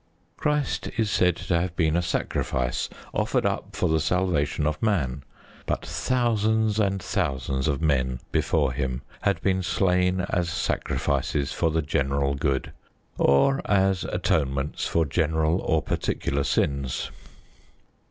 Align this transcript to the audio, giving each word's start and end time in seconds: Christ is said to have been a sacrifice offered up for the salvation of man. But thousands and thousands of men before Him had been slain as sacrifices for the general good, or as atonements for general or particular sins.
Christ 0.35 0.89
is 0.97 1.11
said 1.11 1.35
to 1.35 1.59
have 1.61 1.75
been 1.75 1.95
a 1.95 2.01
sacrifice 2.01 2.89
offered 3.13 3.45
up 3.45 3.75
for 3.75 3.87
the 3.87 3.99
salvation 3.99 4.65
of 4.65 4.81
man. 4.81 5.21
But 5.67 5.85
thousands 5.85 6.79
and 6.79 6.99
thousands 6.99 7.67
of 7.67 7.83
men 7.83 8.19
before 8.31 8.73
Him 8.73 9.03
had 9.21 9.39
been 9.43 9.61
slain 9.61 10.21
as 10.31 10.49
sacrifices 10.49 11.53
for 11.53 11.69
the 11.69 11.83
general 11.83 12.33
good, 12.33 12.71
or 13.19 13.61
as 13.65 14.03
atonements 14.03 14.87
for 14.87 15.05
general 15.05 15.59
or 15.61 15.83
particular 15.83 16.43
sins. 16.43 17.11